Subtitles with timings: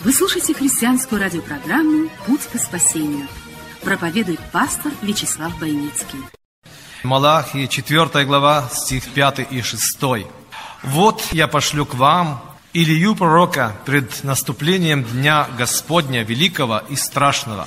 [0.00, 3.26] Вы слушаете христианскую радиопрограмму «Путь к спасению».
[3.82, 6.20] Проповедует пастор Вячеслав Бойницкий.
[7.02, 9.98] Малахии, 4 глава, стих 5 и 6.
[10.84, 12.40] «Вот я пошлю к вам
[12.72, 17.66] Илью пророка пред наступлением Дня Господня великого и страшного.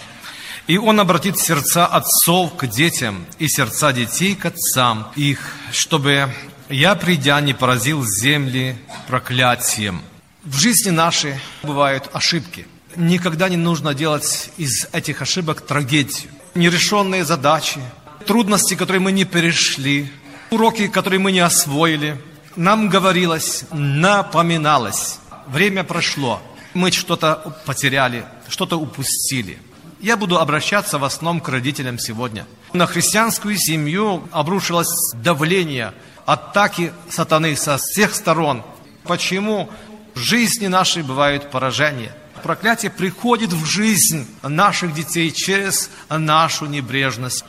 [0.68, 6.34] И он обратит сердца отцов к детям и сердца детей к отцам их, чтобы
[6.70, 8.78] я, придя, не поразил земли
[9.08, 10.02] проклятием».
[10.44, 12.66] В жизни нашей бывают ошибки.
[12.96, 16.32] Никогда не нужно делать из этих ошибок трагедию.
[16.56, 17.80] Нерешенные задачи,
[18.26, 20.12] трудности, которые мы не перешли,
[20.50, 22.20] уроки, которые мы не освоили.
[22.56, 25.20] Нам говорилось, напоминалось.
[25.46, 26.42] Время прошло,
[26.74, 29.60] мы что-то потеряли, что-то упустили.
[30.00, 32.48] Я буду обращаться в основном к родителям сегодня.
[32.74, 35.94] На христианскую семью обрушилось давление,
[36.26, 38.64] атаки сатаны со всех сторон.
[39.04, 39.70] Почему
[40.14, 42.16] в жизни нашей бывают поражения?
[42.44, 47.46] Проклятие приходит в жизнь наших детей через нашу небрежность.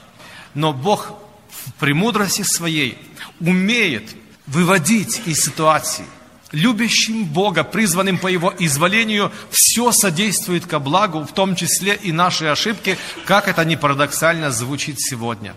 [0.55, 1.15] Но Бог
[1.51, 2.99] в премудрости своей
[3.41, 4.15] умеет
[4.47, 6.05] выводить из ситуации.
[6.51, 12.45] Любящим Бога, призванным по Его изволению, все содействует ко благу, в том числе и наши
[12.45, 15.55] ошибки, как это не парадоксально звучит сегодня.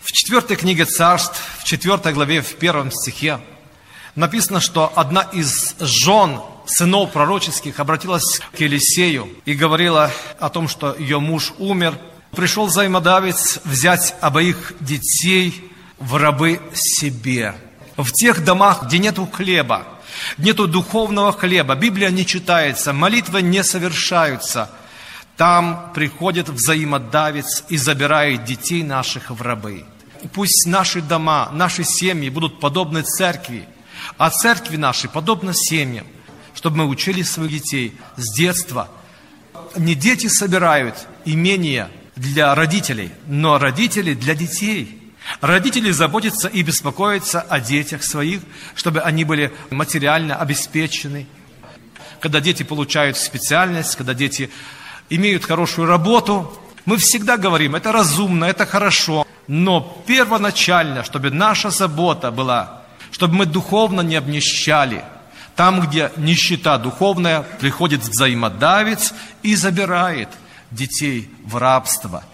[0.00, 3.40] В четвертой книге Царств, в четвертой главе, в первом стихе,
[4.14, 10.94] написано, что одна из жен сынов пророческих обратилась к Елисею и говорила о том, что
[10.94, 11.98] ее муж умер.
[12.32, 17.54] Пришел взаимодавец взять обоих детей в рабы себе.
[17.96, 19.86] В тех домах, где нету хлеба,
[20.36, 24.70] нету духовного хлеба, Библия не читается, молитвы не совершаются,
[25.36, 29.84] там приходит взаимодавец и забирает детей наших в рабы.
[30.32, 33.68] Пусть наши дома, наши семьи будут подобны церкви,
[34.18, 36.06] а церкви наши подобны семьям,
[36.54, 38.88] чтобы мы учили своих детей с детства.
[39.76, 45.00] Не дети собирают имения для родителей, но родители для детей.
[45.40, 48.40] Родители заботятся и беспокоятся о детях своих,
[48.74, 51.26] чтобы они были материально обеспечены.
[52.20, 54.50] Когда дети получают специальность, когда дети
[55.10, 59.26] имеют хорошую работу, мы всегда говорим, это разумно, это хорошо.
[59.46, 62.83] Но первоначально, чтобы наша забота была,
[63.14, 65.04] чтобы мы духовно не обнищали.
[65.54, 69.14] Там, где нищета духовная, приходит взаимодавец
[69.44, 70.28] и забирает
[70.72, 72.24] детей в рабство.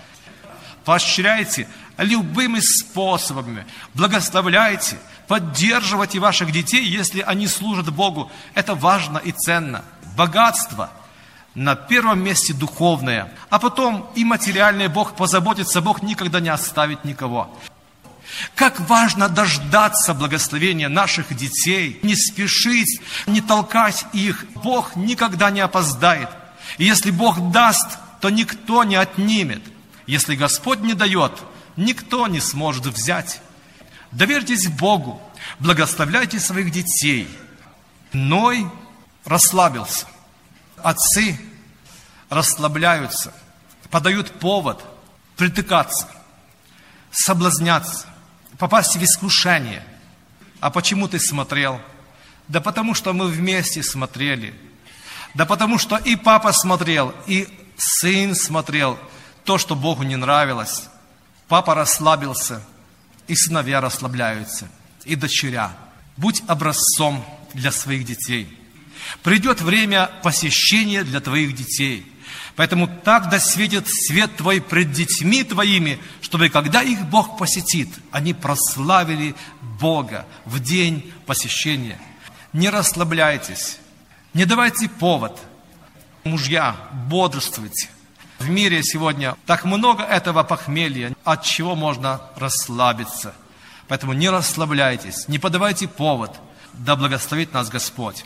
[0.87, 4.97] Поощряйте любыми способами, благословляйте,
[5.29, 8.33] поддерживайте ваших детей, если они служат Богу.
[8.55, 9.85] Это важно и ценно.
[10.17, 10.89] Богатство–
[11.55, 17.55] на первом месте духовное, а потом и материальное Бог позаботится, Бог никогда не оставит никого.
[18.55, 24.45] Как важно дождаться благословения наших детей, не спешить, не толкать их.
[24.55, 26.29] Бог никогда не опоздает.
[26.79, 29.63] И если Бог даст, то никто не отнимет.
[30.07, 31.33] Если Господь не дает,
[31.77, 33.41] никто не сможет взять.
[34.13, 35.21] Доверьтесь Богу,
[35.59, 37.29] благословляйте своих детей.
[38.13, 38.67] Ной
[39.25, 40.07] расслабился–
[40.83, 41.39] отцы
[42.29, 43.33] расслабляются,
[43.91, 44.85] подают повод
[45.37, 46.09] притыкаться,
[47.11, 48.07] соблазняться,
[48.61, 49.83] попасть в искушение.
[50.61, 51.81] А почему ты смотрел?
[52.47, 54.55] Да потому что мы вместе смотрели.
[55.35, 58.97] Да потому что и папа смотрел, и сын смотрел
[59.45, 60.85] то, что Богу не нравилось.
[61.49, 62.63] Папа расслабился,
[63.27, 64.69] и сыновья расслабляются,
[65.05, 65.73] и дочеря.
[66.17, 67.25] Будь образцом
[67.55, 68.57] для своих детей–
[69.23, 72.07] Придет время посещения для твоих детей.
[72.57, 78.35] Поэтому так да светит свет твой пред детьми твоими, чтобы когда их Бог посетит, они
[78.35, 79.35] прославили
[79.81, 81.99] Бога в день посещения.
[82.53, 83.79] Не расслабляйтесь,
[84.35, 85.41] не давайте повод.
[86.25, 86.77] Мужья,
[87.09, 87.89] бодрствуйте.
[88.39, 93.35] В мире сегодня так много этого похмелья, от чего можно расслабиться.
[93.89, 96.39] Поэтому не расслабляйтесь, не подавайте повод.
[96.73, 98.25] Да благословит нас Господь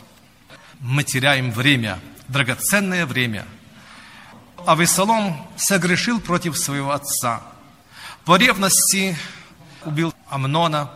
[0.79, 3.45] мы теряем время, драгоценное время.
[4.65, 7.41] А Весолом согрешил против своего отца.
[8.23, 9.15] По ревности
[9.83, 10.89] убил Амнона,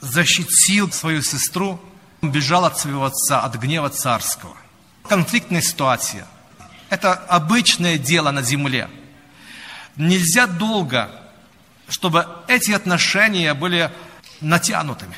[0.00, 1.80] защитил свою сестру,
[2.20, 4.56] бежал от своего отца, от гнева царского.
[5.08, 6.26] Конфликтная ситуация.
[6.90, 8.90] Это обычное дело на земле.
[9.96, 11.08] Нельзя долго,
[11.88, 13.92] чтобы эти отношения были
[14.40, 15.16] натянутыми.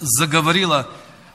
[0.00, 0.88] Заговорила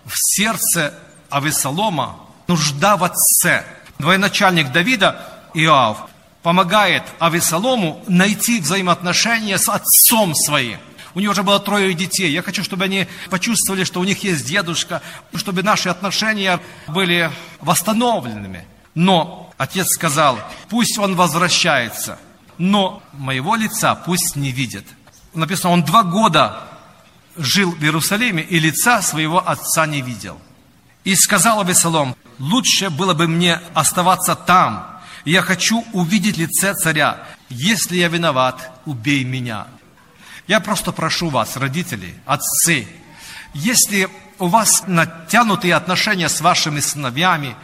[0.03, 0.93] в сердце
[1.29, 3.65] Авесолома нужда в отце.
[3.97, 6.09] Двоеначальник Давида Иоав
[6.43, 10.79] помогает Авесолому найти взаимоотношения с отцом своим.
[11.15, 12.29] У него уже было трое детей.
[12.31, 15.01] Я хочу, чтобы они почувствовали, что у них есть дедушка,
[15.33, 17.31] чтобы наши отношения были
[17.61, 18.65] восстановленными.
[18.93, 20.37] Но отец сказал,
[20.69, 22.19] пусть он возвращается,
[22.57, 24.85] но моего лица пусть не видит.
[25.33, 26.63] Написано, он два года
[27.37, 30.37] жил в Иерусалиме и лица своего отца не видел.
[31.05, 34.94] И сказал Авесолом, лучше было бы мне оставаться там,
[35.25, 37.23] я хочу увидеть лице царя.
[37.49, 39.67] Если я виноват, убей меня.
[40.47, 42.87] Я просто прошу вас, родители, отцы,
[43.53, 47.55] если у вас натянутые отношения с вашими сыновьями,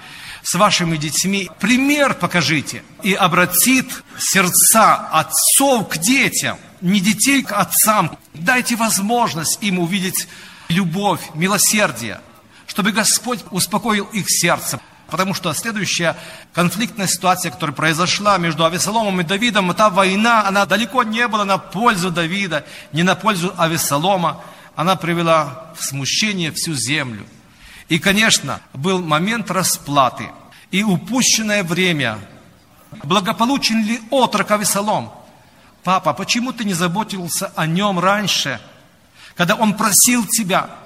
[0.42, 8.18] с вашими детьми, пример покажите и обратит сердца отцов к детям, не детей к отцам.
[8.34, 10.28] Дайте возможность им увидеть
[10.69, 12.22] любовь, милосердие,
[12.66, 14.80] чтобы Господь успокоил их сердце.
[15.12, 16.16] Потому что следующая
[16.54, 21.58] конфликтная ситуация, которая произошла между Авесоломом и Давидом, эта война, она далеко не была на
[21.58, 24.42] пользу Давида, не на пользу Авесолома.
[24.74, 27.25] Она привела в смущение всю землю.
[27.90, 30.30] И, конечно, был момент расплаты
[30.72, 32.18] и упущенное время.
[33.04, 35.12] Благополучен ли отрок Авесолом?
[35.84, 38.62] Папа, почему ты не заботился о нем раньше,
[39.36, 40.69] когда он просил тебя–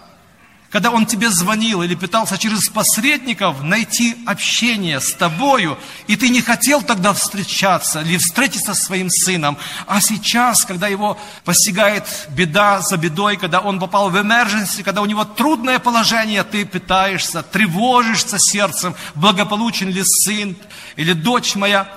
[0.75, 5.77] когда он тебе звонил или пытался через посредников найти общение с тобою,
[6.07, 9.57] и ты не хотел тогда встречаться или встретиться со своим сыном,
[9.88, 15.06] а сейчас, когда его постигает беда за бедой, когда он попал в emergency, когда у
[15.06, 20.57] него трудное положение, ты пытаешься, тревожишься сердцем, благополучен ли сын
[20.98, 21.88] или дочь моя.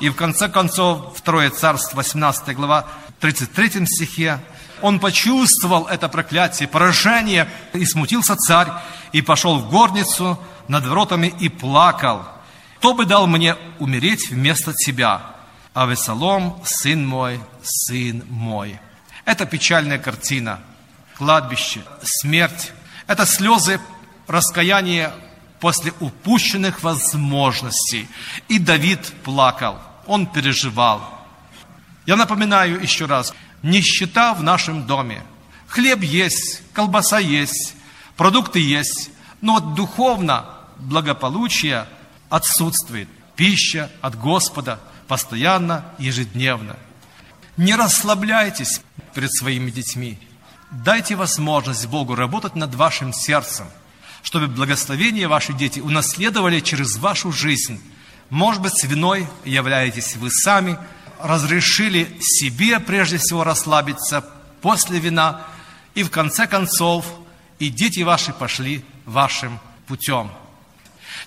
[0.00, 2.88] И в конце концов, Второе Царство, 18 глава,
[3.20, 4.40] 33 стихе,
[4.82, 8.68] он почувствовал это проклятие, поражение, и смутился царь,
[9.12, 10.38] и пошел в горницу
[10.68, 12.24] над воротами и плакал.
[12.78, 15.22] Кто бы дал мне умереть вместо тебя?
[15.72, 18.78] А Весолом, сын мой, сын мой.
[19.24, 20.60] Это печальная картина.
[21.16, 22.72] Кладбище, смерть.
[23.06, 23.80] Это слезы
[24.26, 25.12] раскаяния
[25.60, 28.08] после упущенных возможностей.
[28.48, 29.78] И Давид плакал.
[30.06, 31.02] Он переживал.
[32.04, 33.34] Я напоминаю еще раз–
[33.66, 35.22] нищета в нашем доме.
[35.66, 37.74] Хлеб есть, колбаса есть,
[38.16, 39.10] продукты есть,
[39.40, 40.46] но духовно
[40.78, 41.86] благополучие
[42.30, 43.08] отсутствует.
[43.34, 46.76] Пища от Господа постоянно, ежедневно.
[47.56, 48.80] Не расслабляйтесь
[49.14, 50.18] перед своими детьми.
[50.70, 53.66] Дайте возможность Богу работать над вашим сердцем,
[54.22, 57.80] чтобы благословение ваши дети унаследовали через вашу жизнь.
[58.30, 60.78] Может быть, виной являетесь вы сами–
[61.20, 64.24] разрешили себе прежде всего расслабиться
[64.60, 65.46] после вина,
[65.94, 67.06] и в конце концов
[67.58, 70.30] и дети ваши пошли вашим путем.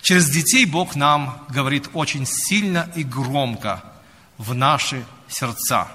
[0.01, 3.83] Через детей Бог нам говорит очень сильно и громко
[4.37, 5.87] в наши сердца.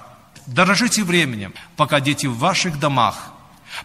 [0.45, 3.31] Дорожите временем, пока дети в ваших домах,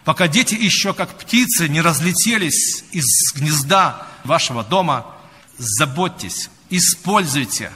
[0.03, 5.05] пока дети еще как птицы не разлетелись из гнезда вашего дома,
[5.57, 7.71] заботьтесь, используйте,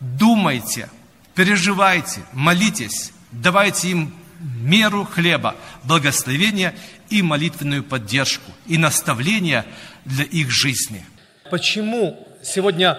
[0.00, 0.90] думайте–
[1.36, 6.74] переживайте, молитесь, давайте им меру хлеба, благословения
[7.10, 9.64] и молитвенную поддержку, и наставления
[10.04, 11.04] для их жизни.
[11.50, 12.98] Почему сегодня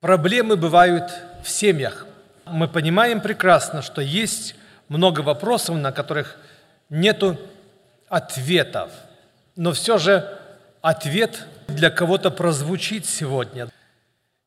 [0.00, 1.10] проблемы бывают
[1.44, 2.06] в семьях?
[2.44, 4.54] Мы понимаем прекрасно, что есть
[4.88, 6.38] много вопросов, на которых
[6.90, 7.24] нет
[8.08, 8.90] ответов.
[9.56, 10.38] Но все же
[10.82, 13.68] ответ для кого-то прозвучит сегодня.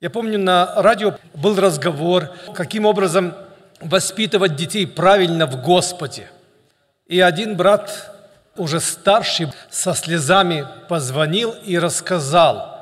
[0.02, 3.36] Я помню, на радио был разговор, каким образом
[3.82, 6.30] воспитывать детей правильно в Господе.
[7.06, 8.16] И один брат,
[8.56, 12.80] уже старший, со слезами позвонил и рассказал.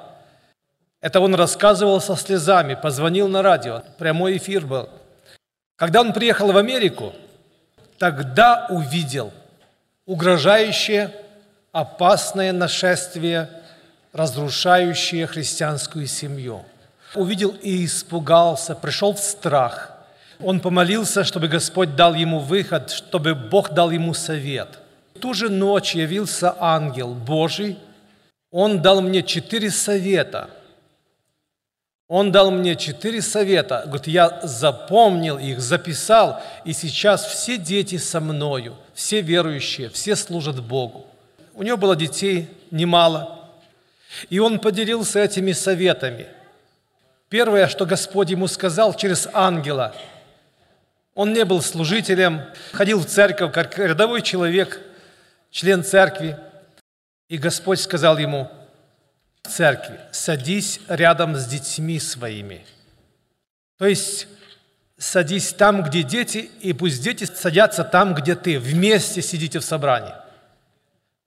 [1.02, 4.88] Это он рассказывал со слезами, позвонил на радио, прямой эфир был.
[5.76, 7.14] Когда он приехал в Америку,
[7.98, 9.34] тогда увидел
[10.06, 11.12] угрожающее,
[11.72, 13.50] опасное нашествие,
[14.14, 16.64] разрушающее христианскую семью–
[17.16, 19.92] увидел и испугался, пришел в страх.
[20.40, 24.80] Он помолился, чтобы Господь дал ему выход, чтобы Бог дал ему совет.
[25.16, 27.78] В ту же ночь явился ангел Божий.
[28.52, 30.50] Он дал мне четыре совета.
[32.08, 33.84] Он дал мне четыре совета.
[33.86, 40.64] Говорит, я запомнил их, записал, и сейчас все дети со мною, все верующие, все служат
[40.64, 41.08] Богу.
[41.54, 43.50] У него было детей немало,
[44.30, 46.28] и он поделился этими советами–
[47.30, 49.94] Первое, что Господь ему сказал через ангела,
[51.14, 52.42] он не был служителем,
[52.72, 54.80] ходил в церковь как рядовой человек,
[55.50, 56.38] член церкви.
[57.28, 58.50] И Господь сказал ему
[59.44, 62.66] в церкви, садись рядом с детьми своими.
[63.78, 64.28] То есть
[64.98, 68.60] садись там, где дети, и пусть дети садятся там, где ты.
[68.60, 70.14] Вместе сидите в собрании.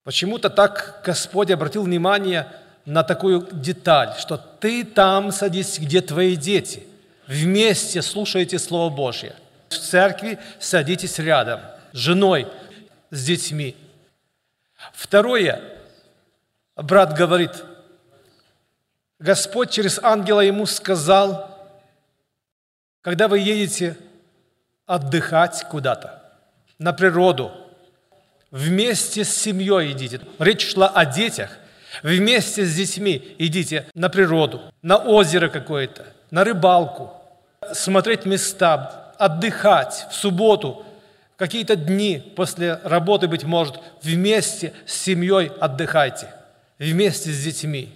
[0.05, 2.51] Почему-то так Господь обратил внимание
[2.85, 6.83] на такую деталь, что ты там садись, где твои дети.
[7.27, 9.35] Вместе слушайте Слово Божье.
[9.69, 11.61] В церкви садитесь рядом
[11.93, 12.49] с женой,
[13.11, 13.77] с детьми.
[14.93, 15.63] Второе,
[16.77, 17.65] брат говорит,
[19.19, 21.51] Господь через ангела ему сказал,
[23.03, 23.97] когда вы едете
[24.87, 26.21] отдыхать куда-то,
[26.79, 27.53] на природу,
[28.51, 30.21] вместе с семьей идите.
[30.39, 31.57] Речь шла о детях.
[32.03, 37.13] Вместе с детьми идите на природу, на озеро какое-то, на рыбалку,
[37.73, 40.85] смотреть места, отдыхать в субботу,
[41.37, 46.29] какие-то дни после работы, быть может, вместе с семьей отдыхайте,
[46.79, 47.93] вместе с детьми.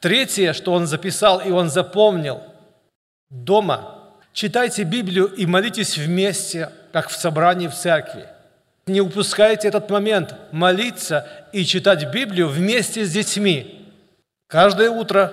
[0.00, 2.42] Третье, что он записал и он запомнил,
[3.30, 3.98] дома
[4.32, 8.26] читайте Библию и молитесь вместе, как в собрании в церкви.
[8.90, 13.88] Не упускайте этот момент молиться и читать Библию вместе с детьми.
[14.48, 15.32] Каждое утро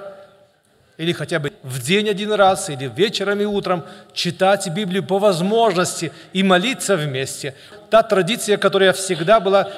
[0.98, 3.84] или хотя бы в день один раз, или вечером и утром
[4.14, 7.56] читать Библию по возможности и молиться вместе.
[7.90, 9.72] Та традиция, которая всегда была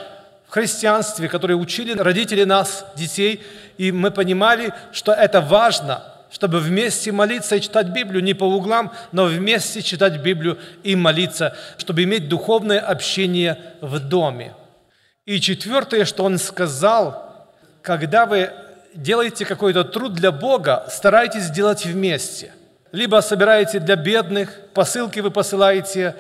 [0.48, 3.42] в христианстве, которую учили родители нас, детей,
[3.78, 8.92] и мы понимали, что это важно, чтобы вместе молиться и читать Библию, не по углам,
[9.12, 14.54] но вместе читать Библию и молиться, чтобы иметь духовное общение в доме.
[15.26, 17.50] И четвертое, что он сказал,
[17.82, 18.52] когда вы
[18.94, 22.54] делаете какой-то труд для Бога, старайтесь делать вместе.
[22.92, 26.16] Либо собираете для бедных, посылки вы посылаете,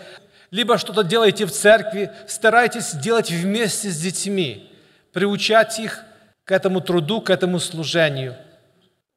[0.51, 4.71] либо что-то делаете в церкви, старайтесь делать вместе с детьми,
[5.13, 6.03] приучать их
[6.45, 8.35] к этому труду, к этому служению.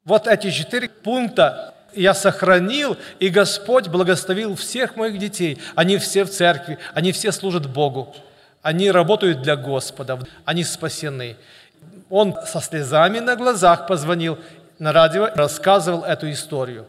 [0.04, 5.60] Вот эти четыре пункта я сохранил, и Господь благословил всех моих детей.
[5.74, 8.14] Они все в церкви, они все служат Богу.
[8.62, 11.36] Они работают для Господа, они спасены.
[12.08, 14.38] Он со слезами на глазах позвонил
[14.78, 16.86] на радио, рассказывал эту историю.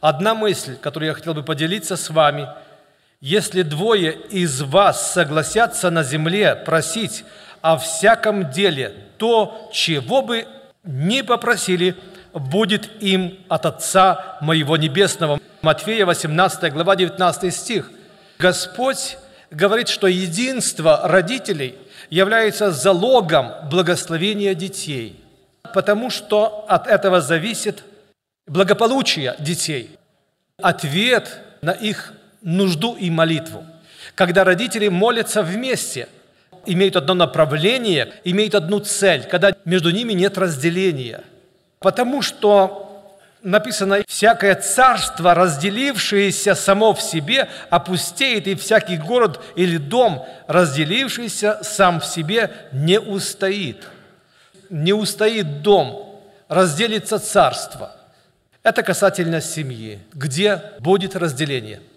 [0.00, 2.48] Одна мысль, которую я хотел бы поделиться с вами.
[3.20, 7.24] Если двое из вас согласятся на земле просить
[7.62, 10.46] о всяком деле то, чего бы
[10.86, 11.96] ни попросили,
[12.32, 15.40] будет им от Отца моего Небесного.
[15.62, 17.90] Матфея 18 глава 19 стих.
[18.38, 19.18] Господь
[19.50, 21.76] говорит, что единство родителей
[22.08, 25.22] является залогом благословения детей,
[25.74, 27.82] потому что от этого зависит
[28.46, 29.98] благополучие детей,
[30.62, 32.12] ответ на их
[32.42, 33.64] нужду и молитву.
[34.14, 36.08] Когда родители молятся вместе–
[36.66, 41.22] имеют одно направление, имеют одну цель, когда между ними нет разделения.
[41.78, 42.82] Потому что
[43.42, 52.00] написано, всякое царство, разделившееся само в себе, опустеет, и всякий город или дом, разделившийся сам
[52.00, 53.88] в себе, не устоит.
[54.68, 57.94] Не устоит дом, разделится царство.
[58.64, 61.80] Это касательно семьи, где будет разделение–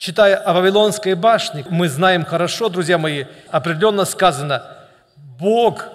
[0.00, 4.64] Читая о Вавилонской башне, мы знаем хорошо, друзья мои, определенно сказано,
[5.38, 5.88] Бог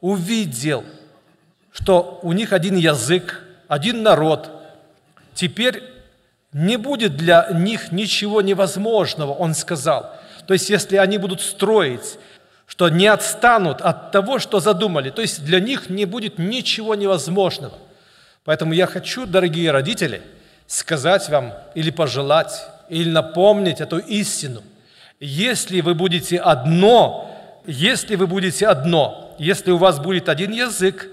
[0.00, 0.82] увидел,
[1.70, 4.50] что у них один язык, один народ.
[5.32, 5.84] Теперь
[6.52, 10.12] не будет для них ничего невозможного, он сказал.
[10.48, 12.18] То есть, если они будут строить,
[12.66, 17.78] что не отстанут от того, что задумали, то есть для них не будет ничего невозможного.
[18.44, 20.20] Поэтому я хочу, дорогие родители,
[20.66, 24.62] сказать вам или пожелать, или напомнить эту истину.
[25.20, 27.30] Если вы будете одно,
[27.66, 31.08] если вы будете одно, если у вас будет один язык,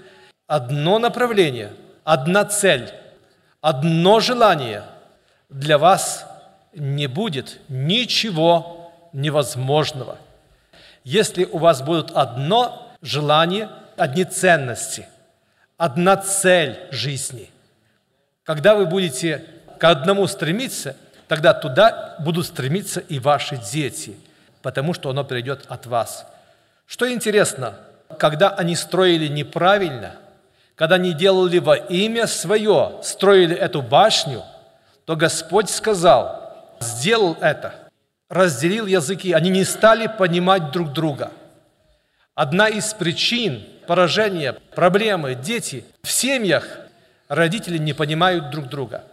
[0.46, 1.72] одно направление,
[2.04, 2.90] одна цель,
[3.60, 4.82] одно желание,
[5.48, 6.26] для вас
[6.74, 10.18] не будет ничего невозможного.
[11.04, 15.06] Если у вас будет одно желание, одни ценности,
[15.76, 17.50] одна цель жизни,
[18.42, 19.44] когда вы будете
[19.78, 20.96] к одному стремиться,
[21.28, 24.16] тогда туда будут стремиться и ваши дети,
[24.62, 26.26] потому что оно придет от вас.
[26.86, 27.74] Что интересно,
[28.18, 30.16] когда они строили неправильно,
[30.74, 34.42] когда они делали во имя свое, строили эту башню,
[35.04, 37.74] то Господь сказал, сделал это,
[38.28, 41.30] разделил языки, они не стали понимать друг друга.
[42.34, 46.66] Одна из причин поражения, проблемы, дети в семьях
[47.28, 49.04] родители не понимают друг друга.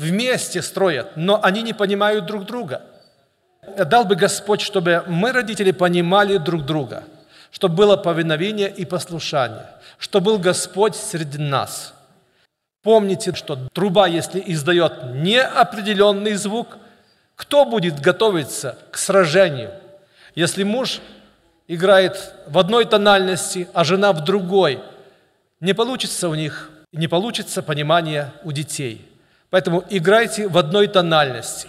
[0.00, 2.80] Вместе строят, но они не понимают друг друга.
[3.76, 7.04] Дал бы Господь, чтобы мы, родители, понимали друг друга,
[7.50, 9.66] чтобы было повиновение и послушание,
[9.98, 11.92] чтобы был Господь среди нас.
[12.82, 16.78] Помните, что труба, если издает неопределенный звук,
[17.36, 19.70] кто будет готовиться к сражению?
[20.34, 21.00] Если муж
[21.68, 24.80] играет в одной тональности, а жена в другой,
[25.60, 29.09] не получится у них, не получится понимание у детей.
[29.50, 31.68] Поэтому играйте в одной тональности,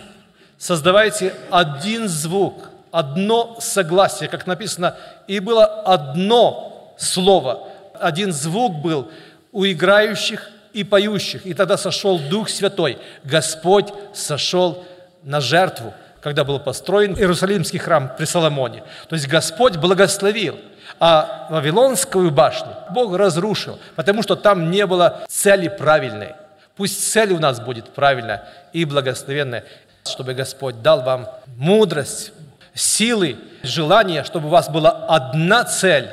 [0.57, 4.95] создавайте один звук, одно согласие, как написано,
[5.27, 7.67] и было одно слово,
[8.00, 9.09] один звук был
[9.51, 13.00] у играющих и поющих, и тогда сошел Дух Святой.
[13.23, 14.85] Господь сошел
[15.23, 18.83] на жертву, когда был построен Иерусалимский храм при Соломоне.
[19.09, 20.59] То есть Господь благословил,
[21.00, 26.35] а Вавилонскую башню Бог разрушил, потому что там не было цели правильной.
[26.75, 29.66] Пусть цель у нас будет правильная и благословенная,
[30.06, 32.32] чтобы Господь дал вам мудрость,
[32.74, 36.10] силы, желание, чтобы у вас была одна цель,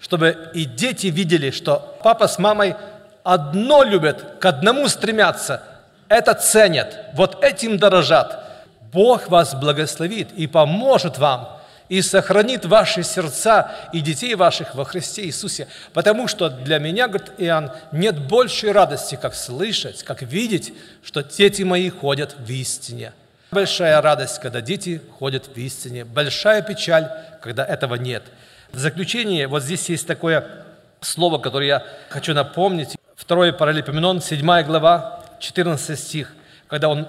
[0.00, 2.76] чтобы и дети видели, что папа с мамой
[3.24, 5.62] одно любят, к одному стремятся,
[6.08, 8.44] это ценят, вот этим дорожат.
[8.92, 11.57] Бог вас благословит и поможет вам,
[11.88, 15.68] и сохранит ваши сердца и детей ваших во Христе Иисусе.
[15.92, 21.62] Потому что для меня, говорит Иоанн, нет большей радости, как слышать, как видеть, что дети
[21.62, 23.12] мои ходят в истине.
[23.50, 26.04] Большая радость, когда дети ходят в истине.
[26.04, 28.22] Большая печаль, когда этого нет.
[28.72, 30.46] В заключение, вот здесь есть такое
[31.00, 32.96] слово, которое я хочу напомнить.
[33.16, 36.34] Второе Паралипоменон, 7 глава, 14 стих,
[36.66, 37.08] когда он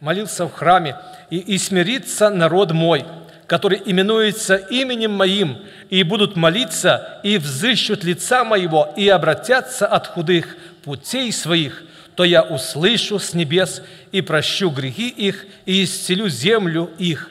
[0.00, 0.96] молился в храме,
[1.30, 3.04] «И, «И смирится народ мой,
[3.48, 5.58] который именуется именем моим,
[5.88, 11.82] и будут молиться, и взыщут лица моего, и обратятся от худых путей своих,
[12.14, 13.82] то я услышу с небес
[14.12, 17.30] и прощу грехи их, и исцелю землю их».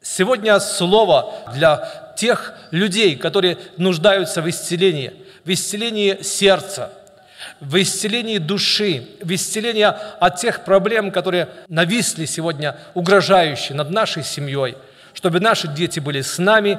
[0.00, 5.12] Сегодня слово для тех людей, которые нуждаются в исцелении,
[5.44, 6.92] в исцелении сердца–
[7.60, 14.76] в исцелении души, в исцелении от тех проблем, которые нависли сегодня, угрожающие над нашей семьей,
[15.14, 16.78] чтобы наши дети были с нами,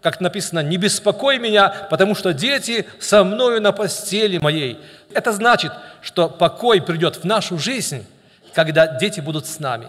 [0.00, 4.78] как написано, «Не беспокой меня, потому что дети со мною на постели моей».
[5.12, 8.06] Это значит, что покой придет в нашу жизнь,
[8.52, 9.88] когда дети будут с нами.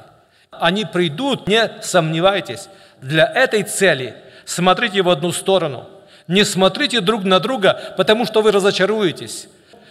[0.51, 2.69] Они придут, не сомневайтесь.
[3.01, 5.89] Для этой цели смотрите в одну сторону.
[6.27, 9.47] Не смотрите друг на друга, потому что вы разочаруетесь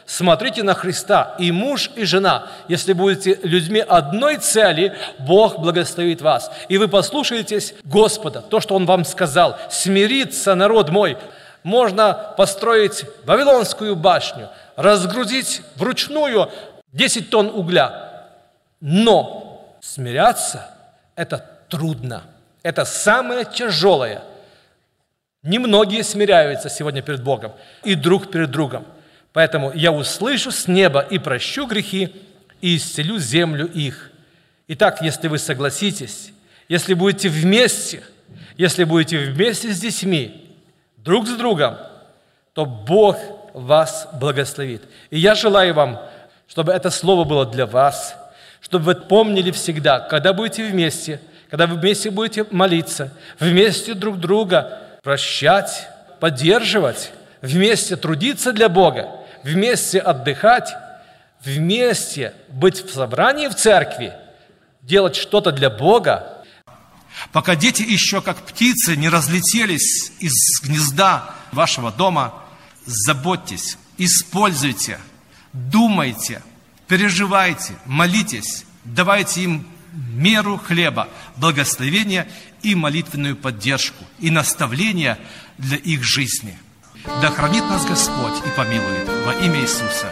[0.07, 2.49] смотрите на Христа, и муж, и жена.
[2.69, 6.51] Если будете людьми одной цели, Бог благословит вас.
[6.69, 9.57] И вы послушаетесь Господа, то, что Он вам сказал.
[9.71, 11.17] Смириться, народ мой.
[11.62, 16.51] Можно построить Вавилонскую башню, разгрузить вручную
[16.93, 18.29] 10 тонн угля.
[18.81, 20.71] Но смиряться–
[21.17, 22.23] это трудно.
[22.62, 24.23] Это самое тяжелое.
[25.43, 28.87] Немногие смиряются сегодня перед Богом и друг перед другом.
[29.35, 32.14] Поэтому я услышу с неба и прощу грехи,
[32.61, 34.12] и исцелю землю их.
[34.68, 36.33] Итак, если вы согласитесь,
[36.68, 38.05] если будете вместе,
[38.57, 40.57] если будете вместе с детьми,
[40.99, 41.77] друг с другом,
[42.53, 43.18] то Бог
[43.55, 44.83] вас благословит.
[45.11, 46.01] И я желаю вам,
[46.47, 48.16] чтобы это слово было для вас,
[48.61, 51.20] чтобы вы помнили всегда, когда будете вместе,
[51.51, 55.88] когда вы вместе будете молиться, вместе друг друга прощать,
[56.20, 57.11] поддерживать,
[57.42, 59.11] вместе трудиться для Бога–
[59.45, 60.75] вместе отдыхать,
[61.45, 64.15] вместе быть в собрании в церкви,
[64.83, 66.45] делать что-то для Бога.
[67.31, 72.35] Пока дети еще как птицы не разлетелись из гнезда вашего дома,
[72.87, 74.99] заботьтесь, используйте,
[75.53, 76.43] думайте,
[76.89, 82.27] переживайте, молитесь, давайте им меру хлеба, благословения
[82.63, 85.19] и молитвенную поддержку, и наставления
[85.59, 86.59] для их жизни–
[87.21, 90.09] да хранит нас Господь и помилует во имя Иисуса.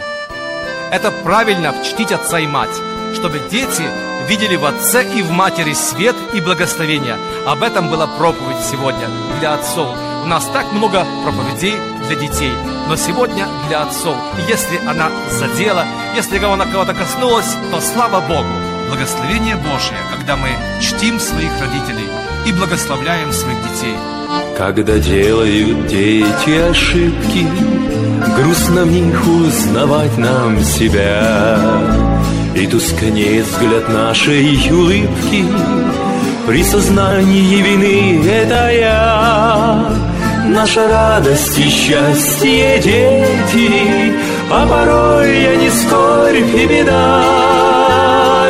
[0.91, 2.75] Это правильно чтить отца и мать,
[3.15, 3.83] чтобы дети
[4.27, 7.17] видели в отце и в матери свет и благословение.
[7.45, 9.07] Об этом была проповедь сегодня
[9.39, 9.89] для отцов.
[10.23, 11.75] У нас так много проповедей
[12.07, 12.53] для детей,
[12.87, 14.15] но сегодня для отцов.
[14.37, 18.49] И если она задела, если она кого-то коснулась, то слава Богу,
[18.89, 22.07] благословение Божье, когда мы чтим своих родителей
[22.45, 23.95] и благословляем своих детей–
[24.57, 27.47] когда делают дети ошибки,
[28.37, 31.81] Грустно в них узнавать нам себя.
[32.55, 35.45] И тускнеет взгляд нашей улыбки
[36.47, 39.89] При сознании вины это я.
[40.47, 44.13] Наша радость и счастье, дети,
[44.51, 47.23] а порой я не скорбь и беда,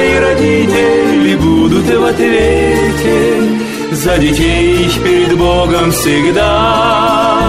[0.01, 3.62] и родители будут в ответе
[3.95, 7.39] за детей перед Богом всегда.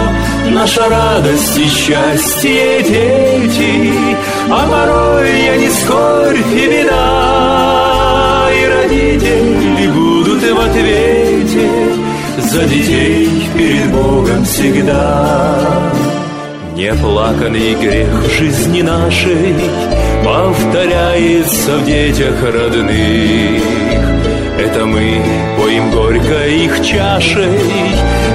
[0.50, 3.92] Наша радость и счастье дети,
[4.50, 11.70] а порой я не скорбь и беда, и родители будут в ответе
[12.38, 15.92] за детей перед Богом всегда.
[16.76, 19.54] Неплаканный грех жизни нашей
[20.24, 24.13] Повторяется в детях родных
[24.58, 25.22] Это мы
[25.58, 27.58] поим горько их чашей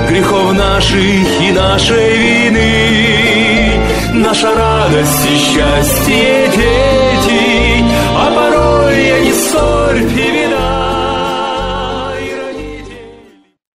[0.10, 2.70] Грехов наших и нашей вины.
[4.14, 10.08] Наша радость и счастье, дети А порой я не сон